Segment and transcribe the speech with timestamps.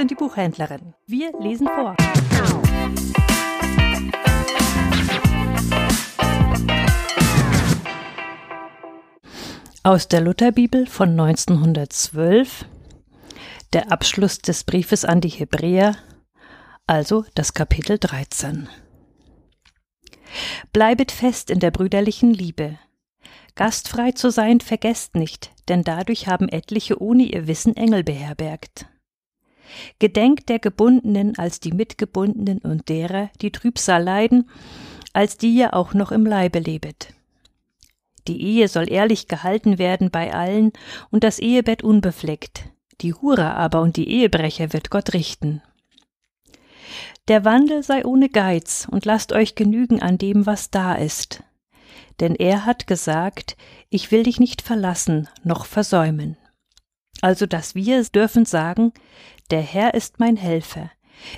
[0.00, 0.94] und die Buchhändlerin.
[1.06, 1.94] Wir lesen vor.
[9.82, 12.64] Aus der Lutherbibel von 1912,
[13.72, 15.96] der Abschluss des Briefes an die Hebräer,
[16.86, 18.68] also das Kapitel 13.
[20.72, 22.78] Bleibet fest in der brüderlichen Liebe.
[23.54, 28.89] Gastfrei zu sein vergesst nicht, denn dadurch haben etliche ohne ihr Wissen Engel beherbergt.
[29.98, 34.48] Gedenkt der Gebundenen als die Mitgebundenen und derer, die Trübsal leiden,
[35.12, 37.12] als die ihr auch noch im Leibe lebet.
[38.28, 40.72] Die Ehe soll ehrlich gehalten werden bei allen
[41.10, 42.64] und das Ehebett unbefleckt.
[43.00, 45.62] Die Hure aber und die Ehebrecher wird Gott richten.
[47.28, 51.42] Der Wandel sei ohne Geiz und lasst euch genügen an dem, was da ist.
[52.18, 53.56] Denn er hat gesagt,
[53.88, 56.36] ich will dich nicht verlassen noch versäumen.
[57.20, 58.92] Also dass wir dürfen sagen,
[59.50, 60.90] der Herr ist mein Helfer.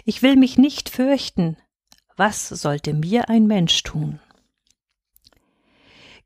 [0.04, 1.56] Ich will mich nicht fürchten.
[2.16, 4.20] Was sollte mir ein Mensch tun?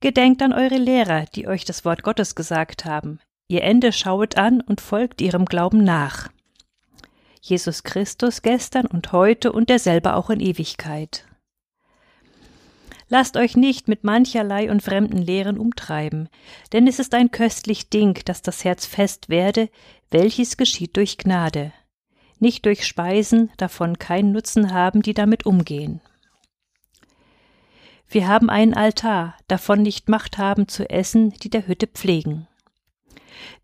[0.01, 3.19] Gedenkt an eure Lehrer, die euch das Wort Gottes gesagt haben.
[3.49, 6.29] Ihr Ende schauet an und folgt ihrem Glauben nach.
[7.41, 11.26] Jesus Christus gestern und heute und derselbe auch in Ewigkeit.
[13.09, 16.29] Lasst euch nicht mit mancherlei und fremden Lehren umtreiben,
[16.73, 19.69] denn es ist ein köstlich Ding, dass das Herz fest werde,
[20.11, 21.73] welches geschieht durch Gnade,
[22.41, 26.01] nicht durch Speisen, davon keinen Nutzen haben, die damit umgehen.
[28.09, 32.47] Wir haben einen Altar, davon nicht Macht haben zu essen, die der Hütte pflegen.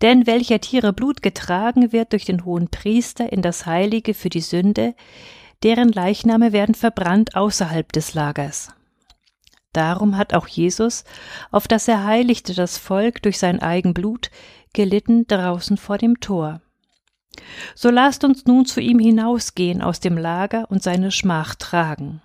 [0.03, 4.41] Denn welcher Tiere Blut getragen wird durch den hohen Priester in das Heilige für die
[4.41, 4.95] Sünde,
[5.63, 8.71] deren Leichname werden verbrannt außerhalb des Lagers.
[9.73, 11.05] Darum hat auch Jesus,
[11.51, 14.31] auf das er heiligte das Volk durch sein Eigenblut,
[14.75, 16.61] gelitten draußen vor dem Tor.
[17.75, 22.21] So lasst uns nun zu ihm hinausgehen aus dem Lager und seine Schmach tragen.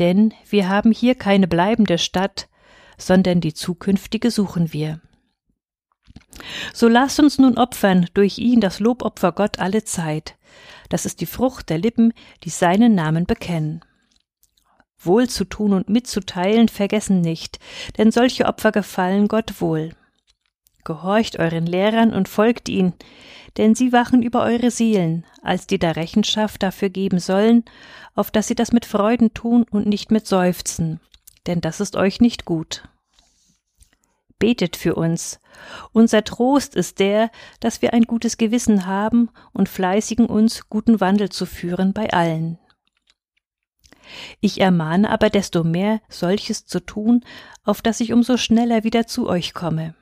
[0.00, 2.48] Denn wir haben hier keine bleibende Stadt,
[2.96, 5.00] sondern die zukünftige suchen wir.
[6.72, 10.36] So lasst uns nun opfern durch ihn das Lobopfer Gott alle Zeit.
[10.88, 12.12] Das ist die Frucht der Lippen,
[12.44, 13.84] die seinen Namen bekennen.
[15.00, 17.58] Wohl zu tun und mitzuteilen vergessen nicht,
[17.96, 19.90] denn solche Opfer gefallen Gott wohl.
[20.84, 22.94] Gehorcht euren Lehrern und folgt ihnen,
[23.56, 27.64] denn sie wachen über eure Seelen, als die da Rechenschaft dafür geben sollen,
[28.14, 31.00] auf dass sie das mit Freuden tun und nicht mit Seufzen,
[31.46, 32.88] denn das ist euch nicht gut
[34.38, 35.40] betet für uns.
[35.92, 37.30] Unser Trost ist der,
[37.60, 42.58] dass wir ein gutes Gewissen haben und fleißigen uns, guten Wandel zu führen bei allen.
[44.40, 47.24] Ich ermahne aber desto mehr, solches zu tun,
[47.64, 49.94] auf dass ich umso schneller wieder zu euch komme.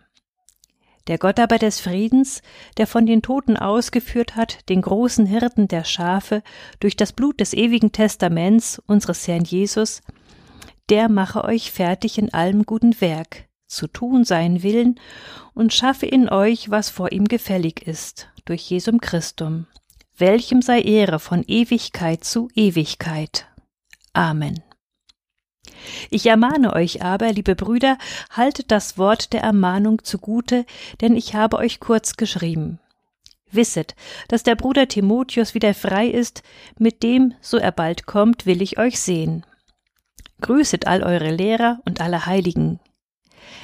[1.07, 2.43] Der Gott aber des Friedens,
[2.79, 6.43] der von den Toten ausgeführt hat, den großen Hirten der Schafe,
[6.81, 10.03] durch das Blut des ewigen Testaments unseres Herrn Jesus,
[10.91, 15.01] der mache euch fertig in allem guten Werk, zu tun seinen Willen
[15.55, 19.67] und schaffe in euch, was vor ihm gefällig ist, durch Jesum Christum,
[20.17, 23.47] welchem sei Ehre von Ewigkeit zu Ewigkeit.
[24.17, 24.63] Amen.
[26.09, 27.99] Ich ermahne euch aber, liebe Brüder,
[28.31, 30.65] haltet das Wort der Ermahnung zugute,
[31.03, 32.81] denn ich habe euch kurz geschrieben.
[33.51, 33.95] Wisset,
[34.29, 36.43] dass der Bruder Timotheus wieder frei ist,
[36.79, 39.45] mit dem, so er bald kommt, will ich euch sehen.
[40.41, 42.81] Grüßet all eure Lehrer und alle Heiligen.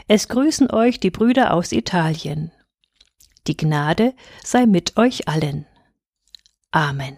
[0.06, 2.52] Es grüßen euch die Brüder aus Italien.
[3.46, 4.12] Die Gnade
[4.44, 5.64] sei mit euch allen.
[6.70, 7.16] Amen.